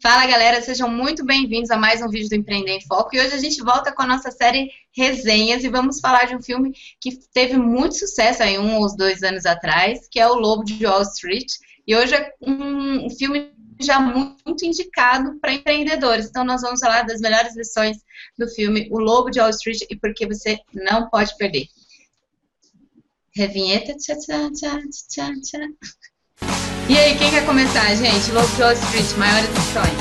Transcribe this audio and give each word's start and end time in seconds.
Fala 0.00 0.26
galera, 0.26 0.62
sejam 0.62 0.88
muito 0.88 1.24
bem-vindos 1.24 1.72
a 1.72 1.76
mais 1.76 2.00
um 2.00 2.08
vídeo 2.08 2.28
do 2.28 2.36
Empreender 2.36 2.70
em 2.70 2.86
Foco. 2.86 3.16
E 3.16 3.20
hoje 3.20 3.34
a 3.34 3.38
gente 3.38 3.60
volta 3.60 3.90
com 3.90 4.02
a 4.02 4.06
nossa 4.06 4.30
série 4.30 4.70
Resenhas 4.92 5.64
e 5.64 5.68
vamos 5.68 5.98
falar 5.98 6.26
de 6.26 6.36
um 6.36 6.42
filme 6.42 6.72
que 7.00 7.18
teve 7.34 7.56
muito 7.56 7.98
sucesso 7.98 8.44
aí 8.44 8.56
um 8.60 8.76
ou 8.76 8.96
dois 8.96 9.24
anos 9.24 9.44
atrás, 9.44 10.06
que 10.08 10.20
é 10.20 10.28
O 10.28 10.34
Lobo 10.34 10.62
de 10.62 10.86
Wall 10.86 11.02
Street. 11.02 11.48
E 11.84 11.96
hoje 11.96 12.14
é 12.14 12.32
um 12.40 13.10
filme 13.10 13.52
já 13.80 13.98
muito 13.98 14.64
indicado 14.64 15.36
para 15.40 15.52
empreendedores. 15.52 16.26
Então 16.26 16.44
nós 16.44 16.62
vamos 16.62 16.78
falar 16.78 17.02
das 17.02 17.20
melhores 17.20 17.56
lições 17.56 17.96
do 18.38 18.46
filme 18.46 18.88
O 18.92 19.00
Lobo 19.00 19.30
de 19.30 19.40
Wall 19.40 19.50
Street 19.50 19.80
e 19.90 19.96
por 19.96 20.14
que 20.14 20.28
você 20.28 20.60
não 20.72 21.10
pode 21.10 21.36
perder. 21.36 21.66
Revinheta. 23.34 23.96
Tchá, 23.96 24.16
tchá, 24.16 24.48
tchá, 24.52 24.80
tchá, 25.08 25.32
tchá. 25.42 26.67
E 26.88 26.96
aí, 26.96 27.18
quem 27.18 27.30
quer 27.30 27.44
começar, 27.44 27.94
gente? 27.94 28.24
De 28.24 28.32
Wall 28.32 28.44
Street, 28.72 29.18
maiores 29.18 29.50
lições. 29.50 29.92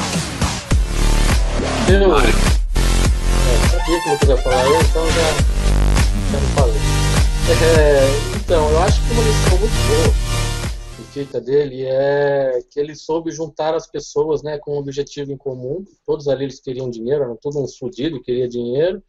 Eu, 1.91 2.15
é, 2.15 2.31
sabia 3.69 4.01
que 4.01 4.09
você 4.09 4.31
ia 4.31 4.37
falar, 4.37 4.65
eu 4.65 4.81
então 4.81 5.05
já, 5.11 5.31
já 6.31 6.39
não 6.39 6.47
falei. 6.55 6.77
É, 7.61 8.37
então, 8.37 8.69
eu 8.69 8.79
acho 8.83 9.05
que 9.05 9.11
uma 9.11 9.21
lição 9.21 9.57
muito 9.59 9.73
boa 9.89 10.13
que 10.95 11.03
fica 11.19 11.41
dele 11.41 11.83
é 11.83 12.61
que 12.71 12.79
ele 12.79 12.95
soube 12.95 13.31
juntar 13.31 13.75
as 13.75 13.85
pessoas 13.85 14.41
né, 14.41 14.57
com 14.57 14.75
um 14.75 14.79
objetivo 14.79 15.33
em 15.33 15.37
comum. 15.37 15.83
Todos 16.05 16.29
ali 16.29 16.45
eles 16.45 16.61
queriam 16.61 16.89
dinheiro, 16.89 17.23
eram 17.23 17.35
todos 17.35 17.57
uns 17.57 17.77
fudidos, 17.77 18.21
queria 18.23 18.47
dinheiro. 18.47 19.03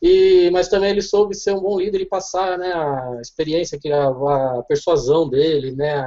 E, 0.00 0.50
mas 0.50 0.68
também 0.68 0.90
ele 0.90 1.02
soube 1.02 1.36
ser 1.36 1.52
um 1.52 1.60
bom 1.60 1.78
líder 1.78 2.00
e 2.00 2.06
passar 2.06 2.56
né, 2.56 2.72
a 2.72 3.18
experiência, 3.20 3.78
que 3.78 3.92
a, 3.92 4.62
persuasão 4.66 5.28
dele, 5.28 5.72
né, 5.72 6.02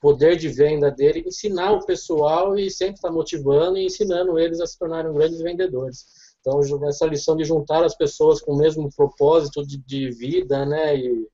poder 0.00 0.36
de 0.36 0.48
venda 0.48 0.90
dele, 0.90 1.24
ensinar 1.26 1.72
o 1.72 1.84
pessoal 1.84 2.58
e 2.58 2.70
sempre 2.70 2.96
estar 2.96 3.08
tá 3.08 3.14
motivando 3.14 3.78
e 3.78 3.86
ensinando 3.86 4.38
eles 4.38 4.60
a 4.60 4.66
se 4.66 4.78
tornarem 4.78 5.12
grandes 5.12 5.40
vendedores. 5.40 6.06
Então, 6.40 6.60
essa 6.88 7.06
lição 7.06 7.36
de 7.36 7.44
juntar 7.44 7.84
as 7.84 7.96
pessoas 7.96 8.40
com 8.40 8.52
o 8.52 8.58
mesmo 8.58 8.88
propósito 8.94 9.66
de, 9.66 9.78
de 9.78 10.10
vida, 10.10 10.64
né, 10.64 10.96
e 10.96 11.26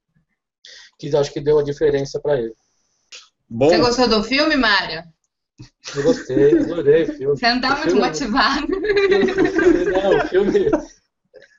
que 0.98 1.14
acho 1.14 1.32
que 1.32 1.40
deu 1.40 1.58
a 1.58 1.62
diferença 1.62 2.20
para 2.20 2.38
ele. 2.38 2.54
Bom. 3.48 3.68
Você 3.68 3.78
gostou 3.78 4.08
do 4.08 4.24
filme, 4.24 4.56
Mário? 4.56 5.04
Eu 5.94 6.02
gostei, 6.02 6.58
adorei 6.58 7.04
o 7.04 7.14
filme. 7.14 7.36
Você 7.36 7.48
não 7.48 7.56
está 7.56 7.70
muito 7.76 7.90
filme, 7.90 8.00
motivado. 8.00 8.66
Não, 10.02 10.16
o 10.16 10.28
filme, 10.28 10.70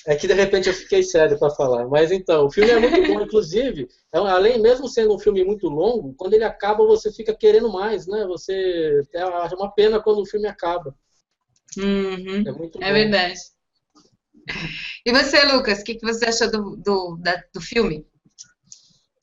é 0.06 0.16
que 0.16 0.28
de 0.28 0.34
repente 0.34 0.70
eu 0.70 0.74
fiquei 0.74 1.02
sério 1.02 1.38
para 1.38 1.50
falar. 1.50 1.88
Mas 1.88 2.12
então, 2.12 2.46
o 2.46 2.52
filme 2.52 2.70
é 2.70 2.80
muito 2.80 3.02
bom, 3.08 3.22
inclusive, 3.24 3.88
é, 4.14 4.18
além 4.18 4.62
mesmo 4.62 4.88
sendo 4.88 5.16
um 5.16 5.20
filme 5.20 5.44
muito 5.44 5.68
longo, 5.68 6.14
quando 6.16 6.36
ele 6.36 6.44
acaba 6.44 6.86
você 6.86 7.12
fica 7.12 7.36
querendo 7.36 7.72
mais, 7.72 8.06
né? 8.06 8.26
Você 8.28 9.02
é 9.14 9.26
uma 9.26 9.72
pena 9.74 10.00
quando 10.00 10.22
o 10.22 10.26
filme 10.26 10.48
acaba. 10.48 10.96
Uhum, 11.78 12.44
é 12.48 12.52
muito 12.52 12.82
é 12.82 12.94
verdade. 12.94 13.40
E 15.04 15.12
você, 15.12 15.44
Lucas, 15.46 15.80
o 15.80 15.84
que, 15.84 15.96
que 15.96 16.06
você 16.06 16.26
achou 16.26 16.52
do, 16.52 16.76
do, 16.76 17.18
da, 17.18 17.44
do 17.52 17.60
filme? 17.60 18.06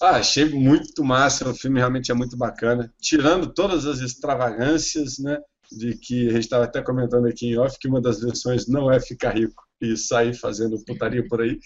Ah, 0.02 0.16
achei 0.16 0.46
muito 0.46 1.04
massa, 1.04 1.48
o 1.48 1.54
filme 1.54 1.78
realmente 1.78 2.10
é 2.10 2.14
muito 2.14 2.36
bacana. 2.36 2.92
Tirando 3.00 3.54
todas 3.54 3.86
as 3.86 4.00
extravagâncias, 4.00 5.18
né? 5.20 5.38
De 5.70 5.96
que 5.96 6.28
a 6.28 6.32
gente 6.32 6.42
estava 6.42 6.64
até 6.64 6.82
comentando 6.82 7.26
aqui 7.26 7.46
em 7.46 7.56
off 7.56 7.78
que 7.78 7.86
uma 7.86 8.00
das 8.00 8.20
versões 8.20 8.66
não 8.66 8.90
é 8.90 8.98
ficar 8.98 9.30
rico 9.30 9.62
e 9.82 9.96
sair 9.96 10.34
fazendo 10.34 10.82
putaria 10.84 11.26
por 11.26 11.42
aí. 11.42 11.58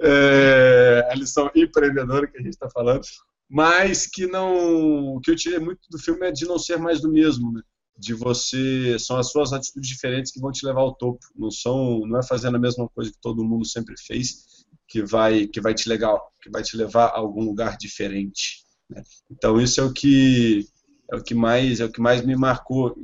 É, 0.00 1.08
a 1.10 1.14
lição 1.14 1.50
empreendedora 1.54 2.26
que 2.26 2.38
a 2.38 2.42
gente 2.42 2.52
está 2.52 2.68
falando, 2.70 3.02
mas 3.48 4.06
que 4.06 4.26
não, 4.26 5.16
o 5.16 5.20
que 5.20 5.30
eu 5.30 5.36
tirei 5.36 5.58
muito 5.58 5.80
do 5.90 5.98
filme 5.98 6.26
é 6.26 6.32
de 6.32 6.44
não 6.44 6.58
ser 6.58 6.78
mais 6.78 7.00
do 7.00 7.10
mesmo, 7.10 7.52
né? 7.52 7.62
De 7.96 8.14
você, 8.14 8.98
são 8.98 9.16
as 9.18 9.30
suas 9.30 9.52
atitudes 9.52 9.88
diferentes 9.88 10.32
que 10.32 10.40
vão 10.40 10.50
te 10.50 10.64
levar 10.64 10.80
ao 10.80 10.94
topo. 10.94 11.20
Não 11.36 11.50
são, 11.50 12.00
não 12.06 12.18
é 12.18 12.22
fazendo 12.22 12.56
a 12.56 12.60
mesma 12.60 12.88
coisa 12.88 13.10
que 13.10 13.20
todo 13.20 13.44
mundo 13.44 13.66
sempre 13.66 13.94
fez 13.98 14.52
que 14.92 15.02
vai, 15.02 15.46
que 15.46 15.58
vai 15.58 15.72
te 15.72 15.88
legal, 15.88 16.30
que 16.42 16.50
vai 16.50 16.62
te 16.62 16.76
levar 16.76 17.06
a 17.06 17.16
algum 17.16 17.42
lugar 17.42 17.78
diferente. 17.78 18.62
Né? 18.90 19.02
Então 19.30 19.58
isso 19.58 19.80
é 19.80 19.84
o 19.84 19.92
que 19.92 20.66
é 21.12 21.16
o 21.16 21.22
que 21.22 21.34
mais 21.34 21.78
é 21.78 21.84
o 21.84 21.92
que 21.92 22.00
mais 22.00 22.24
me 22.24 22.34
marcou. 22.34 22.96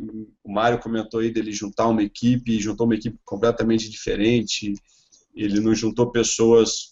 O 0.42 0.50
Mário 0.50 0.78
comentou 0.78 1.20
aí 1.20 1.30
dele 1.30 1.52
juntar 1.52 1.86
uma 1.88 2.02
equipe, 2.02 2.58
juntou 2.58 2.86
uma 2.86 2.94
equipe 2.94 3.18
completamente 3.22 3.90
diferente. 3.90 4.72
Ele 5.34 5.60
não 5.60 5.74
juntou 5.74 6.10
pessoas, 6.10 6.90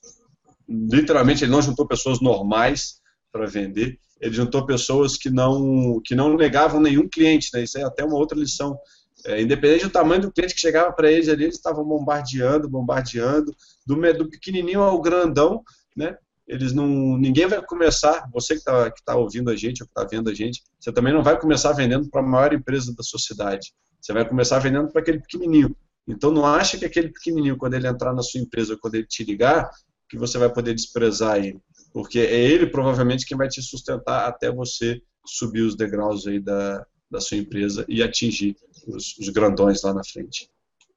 literalmente 0.69 1.43
ele 1.43 1.51
não 1.51 1.63
juntou 1.63 1.87
pessoas 1.89 2.21
normais 2.21 3.01
para 3.33 3.47
vender. 3.47 3.99
Ele 4.21 4.35
juntou 4.35 4.67
pessoas 4.67 5.17
que 5.17 5.31
não 5.31 6.01
que 6.05 6.15
não 6.15 6.37
negavam 6.37 6.81
nenhum 6.81 7.09
cliente. 7.09 7.49
Né? 7.55 7.63
Isso 7.63 7.79
é 7.79 7.83
até 7.83 8.05
uma 8.05 8.17
outra 8.17 8.39
lição. 8.39 8.79
É, 9.25 9.41
independente 9.41 9.85
do 9.85 9.91
tamanho 9.91 10.21
do 10.21 10.31
cliente 10.31 10.55
que 10.55 10.61
chegava 10.61 10.93
para 10.93 11.11
eles 11.11 11.31
ali, 11.31 11.45
eles 11.45 11.57
estavam 11.57 11.83
bombardeando, 11.83 12.69
bombardeando, 12.69 13.57
do, 13.87 13.97
do 14.13 14.29
pequenininho 14.29 14.83
ao 14.83 15.01
grandão, 15.01 15.65
né? 15.97 16.17
Eles 16.47 16.73
não, 16.73 17.17
ninguém 17.19 17.47
vai 17.47 17.61
começar, 17.65 18.29
você 18.33 18.55
que 18.55 18.61
está 18.61 18.91
que 18.91 19.05
tá 19.05 19.17
ouvindo 19.17 19.51
a 19.51 19.57
gente 19.57 19.83
ou 19.83 19.87
que 19.87 19.93
está 19.99 20.05
vendo 20.05 20.31
a 20.31 20.35
gente, 20.35 20.63
você 20.79 20.93
também 20.93 21.13
não 21.13 21.23
vai 21.23 21.39
começar 21.39 21.73
vendendo 21.73 22.09
para 22.09 22.21
a 22.21 22.27
maior 22.27 22.53
empresa 22.53 22.95
da 22.95 23.03
sociedade. 23.03 23.73
Você 24.01 24.13
vai 24.13 24.27
começar 24.29 24.59
vendendo 24.61 24.91
para 24.91 25.01
aquele 25.01 25.21
pequenininho. 25.21 25.77
Então 26.07 26.31
não 26.31 26.47
acha 26.47 26.79
que 26.79 26.85
aquele 26.85 27.09
pequenininho, 27.09 27.57
quando 27.57 27.75
ele 27.75 27.89
entrar 27.89 28.15
na 28.15 28.23
sua 28.23 28.41
empresa, 28.41 28.79
quando 28.81 28.95
ele 28.95 29.07
te 29.07 29.25
ligar, 29.25 29.69
que 30.09 30.17
você 30.17 30.39
vai 30.39 30.53
poder 30.53 30.75
desprezar 30.75 31.39
ele. 31.39 31.61
Porque 31.93 32.21
é 32.21 32.41
ele 32.41 32.69
provavelmente 32.69 33.27
quem 33.27 33.37
vai 33.37 33.49
te 33.49 33.61
sustentar 33.61 34.29
até 34.29 34.51
você 34.53 35.03
subir 35.27 35.63
os 35.63 35.77
degraus 35.77 36.27
aí 36.29 36.39
da, 36.39 36.87
da 37.11 37.21
sua 37.21 37.39
empresa 37.39 37.85
e 37.89 38.03
atingir 38.03 38.57
os, 38.87 39.17
os 39.19 39.29
grandões 39.31 39.83
lá 39.83 39.93
na 39.93 40.05
frente. 40.05 40.49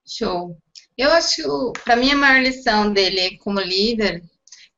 Show. 0.05 0.55
Eu 0.95 1.11
acho, 1.11 1.71
para 1.83 1.95
mim, 1.95 2.11
a 2.11 2.15
maior 2.15 2.43
lição 2.43 2.91
dele 2.91 3.37
como 3.37 3.59
líder 3.59 4.21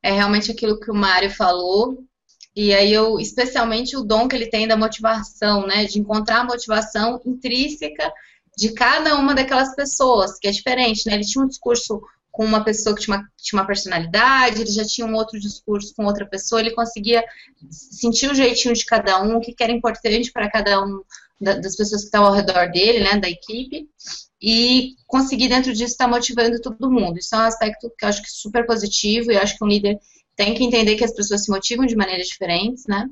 é 0.02 0.10
realmente 0.12 0.50
aquilo 0.50 0.80
que 0.80 0.90
o 0.90 0.94
Mário 0.94 1.30
falou. 1.30 2.04
E 2.54 2.74
aí 2.74 2.92
eu, 2.92 3.18
especialmente 3.18 3.96
o 3.96 4.02
dom 4.02 4.28
que 4.28 4.36
ele 4.36 4.50
tem 4.50 4.68
da 4.68 4.76
motivação, 4.76 5.66
né? 5.66 5.84
De 5.84 5.98
encontrar 5.98 6.40
a 6.40 6.44
motivação 6.44 7.20
intrínseca 7.24 8.12
de 8.56 8.72
cada 8.72 9.16
uma 9.16 9.34
daquelas 9.34 9.74
pessoas, 9.74 10.38
que 10.38 10.48
é 10.48 10.50
diferente, 10.50 11.06
né? 11.06 11.14
Ele 11.14 11.24
tinha 11.24 11.44
um 11.44 11.48
discurso 11.48 12.02
com 12.30 12.44
uma 12.44 12.64
pessoa 12.64 12.94
que 12.94 13.02
tinha 13.02 13.16
uma, 13.16 13.28
tinha 13.36 13.60
uma 13.60 13.66
personalidade, 13.66 14.62
ele 14.62 14.70
já 14.70 14.84
tinha 14.84 15.06
um 15.06 15.14
outro 15.14 15.38
discurso 15.38 15.94
com 15.94 16.06
outra 16.06 16.26
pessoa, 16.26 16.60
ele 16.60 16.70
conseguia 16.70 17.22
sentir 17.70 18.30
o 18.30 18.34
jeitinho 18.34 18.74
de 18.74 18.84
cada 18.86 19.22
um, 19.22 19.36
o 19.36 19.40
que 19.40 19.54
era 19.60 19.70
importante 19.70 20.32
para 20.32 20.50
cada 20.50 20.82
um 20.82 21.02
das 21.38 21.76
pessoas 21.76 22.02
que 22.02 22.06
estavam 22.06 22.28
ao 22.28 22.34
redor 22.34 22.70
dele, 22.70 23.00
né, 23.00 23.18
da 23.18 23.28
equipe, 23.28 23.88
e 24.42 24.96
conseguir 25.06 25.48
dentro 25.48 25.72
disso 25.72 25.92
estar 25.92 26.08
motivando 26.08 26.60
todo 26.60 26.90
mundo. 26.90 27.18
Isso 27.18 27.34
é 27.34 27.38
um 27.38 27.42
aspecto 27.42 27.92
que 27.96 28.04
eu 28.04 28.08
acho 28.08 28.20
que 28.20 28.26
é 28.26 28.32
super 28.32 28.66
positivo 28.66 29.30
e 29.30 29.36
acho 29.36 29.56
que 29.56 29.64
um 29.64 29.68
líder 29.68 30.00
tem 30.34 30.52
que 30.54 30.64
entender 30.64 30.96
que 30.96 31.04
as 31.04 31.14
pessoas 31.14 31.44
se 31.44 31.50
motivam 31.50 31.86
de 31.86 31.94
maneiras 31.94 32.26
diferentes, 32.26 32.84
né? 32.88 33.06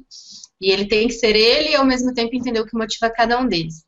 E 0.61 0.73
ele 0.73 0.87
tem 0.87 1.07
que 1.07 1.15
ser 1.15 1.37
ele 1.37 1.71
e 1.71 1.77
ao 1.77 1.85
mesmo 1.85 2.13
tempo 2.13 2.35
entender 2.35 2.61
o 2.61 2.67
que 2.67 2.77
motiva 2.77 3.09
cada 3.09 3.39
um 3.39 3.47
deles. 3.47 3.85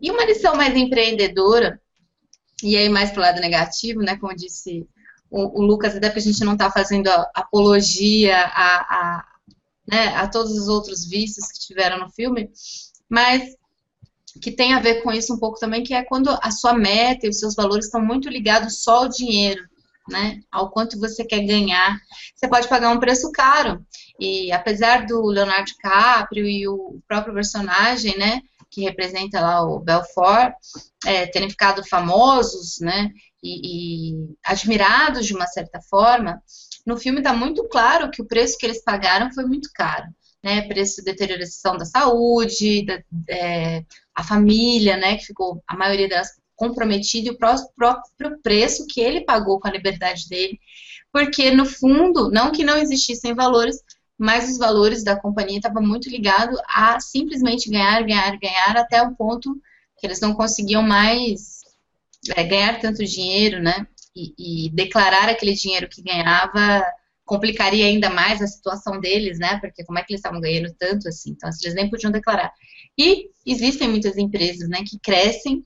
E 0.00 0.10
uma 0.10 0.24
lição 0.24 0.56
mais 0.56 0.74
empreendedora, 0.74 1.80
e 2.62 2.76
aí 2.76 2.88
mais 2.88 3.12
pro 3.12 3.20
lado 3.20 3.40
negativo, 3.40 4.00
né? 4.00 4.16
Como 4.16 4.34
disse 4.34 4.84
o, 5.30 5.60
o 5.60 5.62
Lucas, 5.62 5.94
até 5.94 6.08
porque 6.08 6.20
a 6.28 6.32
gente 6.32 6.44
não 6.44 6.54
está 6.54 6.72
fazendo 6.72 7.08
apologia 7.34 8.36
a, 8.36 8.80
a, 8.80 9.26
né, 9.86 10.08
a 10.16 10.26
todos 10.26 10.52
os 10.58 10.66
outros 10.66 11.06
vícios 11.06 11.46
que 11.52 11.60
tiveram 11.60 12.00
no 12.00 12.10
filme, 12.10 12.50
mas 13.08 13.54
que 14.40 14.50
tem 14.50 14.74
a 14.74 14.80
ver 14.80 15.02
com 15.02 15.10
isso 15.10 15.34
um 15.34 15.38
pouco 15.38 15.58
também, 15.58 15.82
que 15.82 15.94
é 15.94 16.04
quando 16.04 16.30
a 16.42 16.50
sua 16.50 16.74
meta 16.74 17.26
e 17.26 17.30
os 17.30 17.38
seus 17.38 17.54
valores 17.54 17.86
estão 17.86 18.00
muito 18.00 18.28
ligados 18.28 18.82
só 18.82 18.98
ao 18.98 19.08
dinheiro, 19.08 19.62
né? 20.08 20.40
Ao 20.50 20.70
quanto 20.70 20.98
você 20.98 21.24
quer 21.24 21.40
ganhar. 21.40 21.98
Você 22.34 22.48
pode 22.48 22.68
pagar 22.68 22.90
um 22.90 23.00
preço 23.00 23.30
caro. 23.32 23.84
E 24.18 24.52
apesar 24.52 25.06
do 25.06 25.24
Leonardo 25.26 25.66
DiCaprio 25.66 26.46
e 26.46 26.68
o 26.68 27.00
próprio 27.08 27.34
personagem, 27.34 28.16
né, 28.18 28.42
que 28.70 28.82
representa 28.82 29.40
lá 29.40 29.62
o 29.62 29.80
Belfort, 29.80 30.52
é, 31.06 31.26
terem 31.26 31.48
ficado 31.48 31.82
famosos, 31.88 32.78
né, 32.80 33.10
e, 33.42 34.12
e 34.12 34.34
admirados 34.44 35.26
de 35.26 35.34
uma 35.34 35.46
certa 35.46 35.80
forma, 35.80 36.42
no 36.86 36.98
filme 36.98 37.18
está 37.18 37.32
muito 37.32 37.66
claro 37.68 38.10
que 38.10 38.20
o 38.20 38.26
preço 38.26 38.58
que 38.58 38.66
eles 38.66 38.84
pagaram 38.84 39.32
foi 39.32 39.44
muito 39.44 39.70
caro 39.74 40.06
né, 40.42 40.62
preço 40.62 40.96
de 40.96 41.04
deterioração 41.04 41.76
da 41.76 41.84
saúde, 41.84 42.84
da, 42.84 43.02
é, 43.28 43.84
a 44.14 44.24
família, 44.24 44.96
né, 44.96 45.16
que 45.16 45.26
ficou 45.26 45.62
a 45.66 45.76
maioria 45.76 46.08
delas 46.08 46.40
comprometida 46.56 47.28
e 47.28 47.30
o 47.30 47.38
próprio 47.38 48.38
preço 48.42 48.86
que 48.86 49.00
ele 49.00 49.22
pagou 49.22 49.58
com 49.58 49.66
a 49.66 49.72
liberdade 49.72 50.28
dele, 50.28 50.60
porque 51.10 51.50
no 51.50 51.64
fundo, 51.64 52.30
não 52.30 52.52
que 52.52 52.62
não 52.62 52.76
existissem 52.76 53.34
valores, 53.34 53.82
mas 54.18 54.50
os 54.50 54.58
valores 54.58 55.02
da 55.02 55.18
companhia 55.18 55.56
estavam 55.56 55.82
muito 55.82 56.10
ligados 56.10 56.60
a 56.68 57.00
simplesmente 57.00 57.70
ganhar, 57.70 58.02
ganhar, 58.02 58.38
ganhar 58.38 58.76
até 58.76 59.02
o 59.02 59.14
ponto 59.14 59.58
que 59.98 60.06
eles 60.06 60.20
não 60.20 60.34
conseguiam 60.34 60.82
mais 60.82 61.60
é, 62.36 62.44
ganhar 62.44 62.78
tanto 62.78 63.04
dinheiro, 63.04 63.62
né? 63.62 63.86
E, 64.14 64.66
e, 64.66 64.70
declarar 64.70 65.28
aquele 65.28 65.54
dinheiro 65.54 65.88
que 65.88 66.02
ganhava 66.02 66.84
complicaria 67.30 67.86
ainda 67.86 68.10
mais 68.10 68.42
a 68.42 68.46
situação 68.48 68.98
deles, 68.98 69.38
né? 69.38 69.60
Porque 69.60 69.84
como 69.84 70.00
é 70.00 70.02
que 70.02 70.12
eles 70.12 70.18
estavam 70.18 70.40
ganhando 70.40 70.74
tanto 70.76 71.06
assim? 71.06 71.30
Então, 71.30 71.48
eles 71.62 71.74
nem 71.76 71.88
podiam 71.88 72.10
declarar. 72.10 72.52
E 72.98 73.30
existem 73.46 73.88
muitas 73.88 74.18
empresas, 74.18 74.68
né, 74.68 74.82
que 74.84 74.98
crescem 74.98 75.64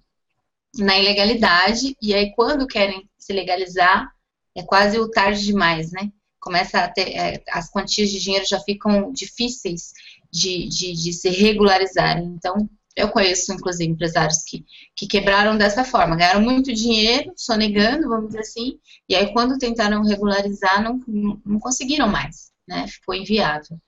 na 0.76 0.98
ilegalidade, 0.98 1.96
e 2.02 2.12
aí 2.12 2.34
quando 2.34 2.66
querem 2.66 3.08
se 3.16 3.32
legalizar, 3.32 4.12
é 4.54 4.62
quase 4.62 4.98
o 4.98 5.10
tarde 5.10 5.42
demais, 5.42 5.90
né? 5.90 6.12
Começa 6.38 6.80
a 6.80 6.88
ter, 6.88 7.16
é, 7.16 7.42
as 7.48 7.70
quantias 7.70 8.10
de 8.10 8.20
dinheiro 8.20 8.44
já 8.46 8.60
ficam 8.60 9.10
difíceis 9.10 9.92
de, 10.30 10.68
de, 10.68 10.92
de 10.92 11.12
se 11.14 11.30
regularizarem. 11.30 12.26
Então, 12.26 12.68
eu 12.96 13.08
conheço, 13.08 13.52
inclusive, 13.52 13.90
empresários 13.90 14.42
que, 14.44 14.64
que 14.94 15.06
quebraram 15.06 15.56
dessa 15.56 15.84
forma, 15.84 16.16
ganharam 16.16 16.40
muito 16.40 16.72
dinheiro, 16.72 17.32
sonegando, 17.36 18.08
vamos 18.08 18.28
dizer 18.28 18.40
assim, 18.40 18.78
e 19.08 19.14
aí 19.14 19.32
quando 19.32 19.58
tentaram 19.58 20.02
regularizar, 20.02 20.82
não, 20.82 21.00
não 21.44 21.58
conseguiram 21.58 22.08
mais, 22.08 22.52
né? 22.66 22.86
Ficou 22.86 23.14
inviável. 23.14 23.78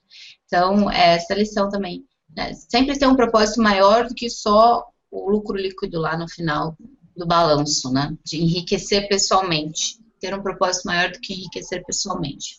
Então, 0.46 0.90
é 0.90 1.14
essa 1.14 1.34
lição 1.34 1.68
também. 1.68 2.04
Né? 2.36 2.52
Sempre 2.54 2.98
tem 2.98 3.08
um 3.08 3.16
propósito 3.16 3.62
maior 3.62 4.08
do 4.08 4.14
que 4.14 4.28
só 4.28 4.84
o 5.10 5.30
lucro 5.30 5.56
líquido 5.56 6.00
lá 6.00 6.16
no 6.16 6.28
final 6.28 6.76
do 7.16 7.26
balanço, 7.26 7.90
né? 7.92 8.16
De 8.24 8.42
enriquecer 8.42 9.08
pessoalmente. 9.08 9.98
Ter 10.20 10.34
um 10.34 10.42
propósito 10.42 10.84
maior 10.86 11.10
do 11.12 11.20
que 11.20 11.32
enriquecer 11.32 11.84
pessoalmente. 11.84 12.58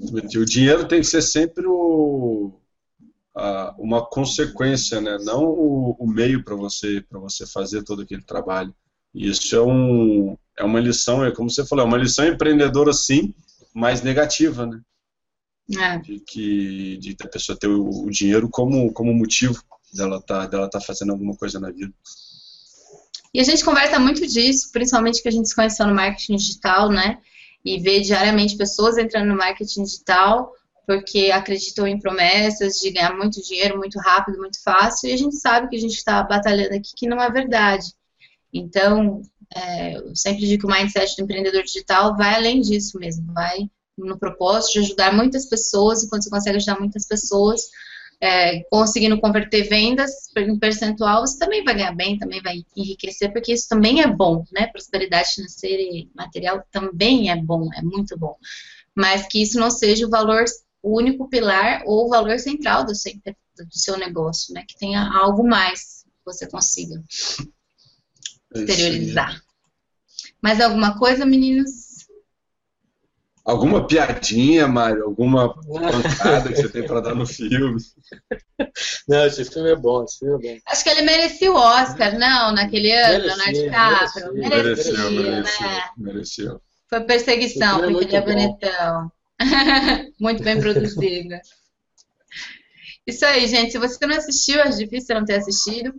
O 0.00 0.44
dinheiro 0.44 0.86
tem 0.86 1.00
que 1.00 1.06
ser 1.06 1.22
sempre 1.22 1.66
o, 1.66 2.52
a, 3.38 3.74
uma 3.78 4.04
consequência, 4.04 5.00
né? 5.00 5.16
Não 5.22 5.44
o, 5.44 5.96
o 5.98 6.06
meio 6.06 6.42
para 6.42 6.56
você 6.56 7.00
para 7.08 7.20
você 7.20 7.46
fazer 7.46 7.84
todo 7.84 8.02
aquele 8.02 8.22
trabalho. 8.22 8.74
E 9.14 9.28
isso 9.28 9.54
é 9.54 9.62
um 9.62 10.36
é 10.58 10.64
uma 10.64 10.80
lição, 10.80 11.24
é 11.24 11.30
como 11.30 11.48
você 11.48 11.64
falou, 11.64 11.84
é 11.84 11.88
uma 11.88 11.96
lição 11.96 12.26
empreendedora 12.26 12.92
sim, 12.92 13.32
mas 13.72 14.02
negativa, 14.02 14.66
né? 14.66 14.80
É. 15.78 15.98
De 15.98 16.20
que 16.20 16.96
de 16.98 17.16
a 17.22 17.28
pessoa 17.28 17.56
ter 17.56 17.68
o, 17.68 17.88
o 17.88 18.10
dinheiro 18.10 18.48
como 18.48 18.92
como 18.92 19.14
motivo 19.14 19.62
dela 19.94 20.20
tá 20.20 20.46
dela 20.46 20.68
tá 20.68 20.80
fazendo 20.80 21.12
alguma 21.12 21.36
coisa 21.36 21.60
na 21.60 21.70
vida. 21.70 21.92
E 23.32 23.40
a 23.40 23.44
gente 23.44 23.64
conversa 23.64 23.98
muito 23.98 24.26
disso, 24.26 24.70
principalmente 24.72 25.22
que 25.22 25.28
a 25.28 25.32
gente 25.32 25.48
se 25.48 25.54
conheceu 25.54 25.86
no 25.86 25.94
marketing 25.94 26.36
digital, 26.36 26.90
né? 26.90 27.18
E 27.64 27.78
vê 27.78 28.00
diariamente 28.00 28.56
pessoas 28.56 28.96
entrando 28.96 29.28
no 29.28 29.36
marketing 29.36 29.84
digital 29.84 30.52
porque 30.88 31.30
acreditam 31.30 31.86
em 31.86 32.00
promessas 32.00 32.76
de 32.78 32.90
ganhar 32.90 33.14
muito 33.14 33.42
dinheiro 33.42 33.76
muito 33.76 33.98
rápido, 33.98 34.38
muito 34.38 34.58
fácil, 34.62 35.10
e 35.10 35.12
a 35.12 35.18
gente 35.18 35.36
sabe 35.36 35.68
que 35.68 35.76
a 35.76 35.80
gente 35.80 35.96
está 35.96 36.22
batalhando 36.22 36.74
aqui 36.74 36.92
que 36.96 37.06
não 37.06 37.22
é 37.22 37.30
verdade. 37.30 37.92
Então, 38.50 39.20
é, 39.54 39.96
eu 39.98 40.16
sempre 40.16 40.46
digo 40.46 40.66
que 40.66 40.66
o 40.66 40.74
mindset 40.74 41.14
do 41.14 41.24
empreendedor 41.24 41.62
digital 41.62 42.16
vai 42.16 42.36
além 42.36 42.62
disso 42.62 42.98
mesmo, 42.98 43.30
vai 43.34 43.68
no 43.98 44.18
propósito 44.18 44.72
de 44.72 44.78
ajudar 44.78 45.12
muitas 45.12 45.46
pessoas, 45.46 46.02
e 46.02 46.08
quando 46.08 46.24
você 46.24 46.30
consegue 46.30 46.56
ajudar 46.56 46.80
muitas 46.80 47.06
pessoas, 47.06 47.60
é, 48.18 48.60
conseguindo 48.70 49.20
converter 49.20 49.68
vendas 49.68 50.10
em 50.38 50.58
percentual, 50.58 51.20
você 51.20 51.38
também 51.38 51.62
vai 51.64 51.74
ganhar 51.74 51.94
bem, 51.94 52.16
também 52.16 52.40
vai 52.40 52.64
enriquecer, 52.74 53.30
porque 53.30 53.52
isso 53.52 53.68
também 53.68 54.00
é 54.00 54.06
bom, 54.06 54.42
né? 54.50 54.68
Prosperidade 54.68 55.34
financeira 55.34 55.82
e 55.82 56.08
material 56.14 56.64
também 56.72 57.30
é 57.30 57.36
bom, 57.36 57.68
é 57.74 57.82
muito 57.82 58.18
bom. 58.18 58.36
Mas 58.94 59.28
que 59.28 59.42
isso 59.42 59.60
não 59.60 59.70
seja 59.70 60.06
o 60.06 60.10
valor, 60.10 60.44
o 60.82 60.96
único 60.96 61.28
pilar 61.28 61.82
ou 61.86 62.06
o 62.06 62.08
valor 62.08 62.38
central 62.38 62.84
do 62.84 62.94
seu, 62.94 63.12
do 63.14 63.78
seu 63.78 63.96
negócio, 63.96 64.54
né? 64.54 64.64
Que 64.66 64.76
tenha 64.76 65.02
algo 65.12 65.46
mais 65.46 66.04
que 66.04 66.24
você 66.24 66.48
consiga 66.48 67.02
exteriorizar. 68.54 69.40
Mais 70.42 70.60
alguma 70.60 70.98
coisa, 70.98 71.26
meninos? 71.26 71.88
Alguma 73.44 73.86
piadinha, 73.86 74.68
Mário? 74.68 75.04
Alguma 75.04 75.54
pancada 75.54 76.50
que 76.50 76.56
você 76.56 76.68
tem 76.68 76.86
para 76.86 77.00
dar 77.00 77.14
no 77.14 77.26
filme? 77.26 77.80
Não, 79.08 79.24
esse 79.24 79.42
filme 79.46 79.70
é 79.70 79.76
bom, 79.76 80.04
esse 80.04 80.18
filme 80.18 80.34
é 80.34 80.54
bom. 80.54 80.60
Acho 80.66 80.84
que 80.84 80.90
ele 80.90 81.02
merecia 81.02 81.50
o 81.50 81.56
Oscar, 81.56 82.18
não, 82.18 82.52
naquele 82.52 82.92
ano, 82.92 83.24
Leonardo 83.24 83.52
DiCaprio. 83.52 84.34
Merecia, 84.34 84.92
merecia, 84.92 85.10
merecia, 85.10 85.66
né? 85.66 85.90
merecia. 85.96 86.60
Foi 86.90 87.00
perseguição, 87.00 87.84
é 87.84 87.90
porque 87.90 88.04
ele 88.04 88.16
é 88.16 88.20
bonitão. 88.20 89.12
muito 90.18 90.42
bem 90.42 90.60
produzido. 90.60 91.38
Isso 93.06 93.24
aí, 93.24 93.46
gente. 93.46 93.72
Se 93.72 93.78
você 93.78 94.06
não 94.06 94.16
assistiu, 94.16 94.60
é 94.60 94.68
difícil 94.68 95.14
não 95.14 95.24
ter 95.24 95.36
assistido. 95.36 95.94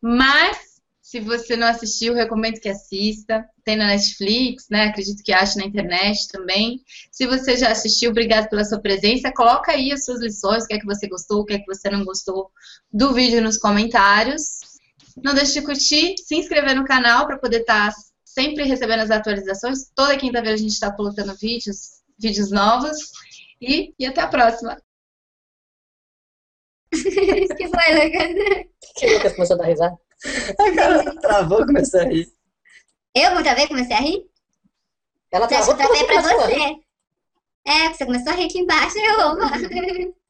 Mas 0.00 0.72
se 1.12 1.20
você 1.20 1.56
não 1.56 1.66
assistiu, 1.66 2.14
recomendo 2.14 2.58
que 2.58 2.70
assista. 2.70 3.44
Tem 3.62 3.76
na 3.76 3.88
Netflix, 3.88 4.66
né? 4.70 4.84
Acredito 4.84 5.22
que 5.22 5.30
ache 5.30 5.58
na 5.58 5.66
internet 5.66 6.26
também. 6.28 6.80
Se 7.10 7.26
você 7.26 7.54
já 7.54 7.70
assistiu, 7.70 8.10
obrigado 8.10 8.48
pela 8.48 8.64
sua 8.64 8.80
presença. 8.80 9.30
Coloca 9.30 9.72
aí 9.72 9.92
as 9.92 10.06
suas 10.06 10.22
lições, 10.22 10.64
o 10.64 10.66
que 10.66 10.72
é 10.72 10.78
que 10.78 10.86
você 10.86 11.06
gostou, 11.06 11.40
o 11.40 11.44
que 11.44 11.52
é 11.52 11.58
que 11.58 11.66
você 11.66 11.90
não 11.90 12.02
gostou 12.02 12.50
do 12.90 13.12
vídeo 13.12 13.42
nos 13.42 13.58
comentários. 13.58 14.60
Não 15.22 15.34
deixe 15.34 15.60
de 15.60 15.66
curtir, 15.66 16.14
se 16.16 16.34
inscrever 16.34 16.74
no 16.74 16.86
canal 16.86 17.26
para 17.26 17.36
poder 17.36 17.60
estar 17.60 17.90
tá 17.90 17.96
sempre 18.24 18.64
recebendo 18.64 19.00
as 19.00 19.10
atualizações. 19.10 19.90
Toda 19.94 20.16
quinta-feira 20.16 20.54
a 20.54 20.56
gente 20.56 20.72
está 20.72 20.90
colocando 20.90 21.36
vídeos, 21.36 22.01
vídeos 22.22 22.50
novos. 22.50 22.96
E, 23.60 23.94
e 23.98 24.06
até 24.06 24.20
a 24.20 24.28
próxima. 24.28 24.80
que 26.92 27.68
foi, 27.68 27.94
Lucas? 27.94 28.66
Que 28.96 29.14
Lucas 29.14 29.32
começou 29.34 29.56
a 29.56 29.58
dar 29.58 29.66
risada? 29.66 29.98
A 30.58 30.74
cara 30.74 31.20
travou 31.20 31.62
e 31.62 31.66
comecei 31.66 32.00
a 32.00 32.04
rir. 32.04 32.32
Eu 33.14 33.34
muita 33.34 33.54
vez 33.54 33.68
comecei 33.68 33.96
a 33.96 34.00
rir? 34.00 34.26
Ela 35.30 35.46
travou 35.46 35.74
eu 35.74 35.76
travei 35.76 36.04
pra 36.04 36.22
você. 36.22 36.80
É, 37.64 37.88
você 37.92 38.06
começou 38.06 38.32
a 38.32 38.36
rir 38.36 38.46
aqui 38.46 38.58
embaixo, 38.58 38.96
eu, 38.98 40.12